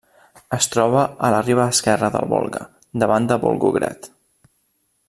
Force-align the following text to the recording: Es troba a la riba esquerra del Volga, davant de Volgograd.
Es 0.55 0.67
troba 0.75 1.03
a 1.27 1.29
la 1.35 1.41
riba 1.43 1.67
esquerra 1.73 2.09
del 2.17 2.27
Volga, 2.33 2.65
davant 3.05 3.31
de 3.35 3.39
Volgograd. 3.45 4.13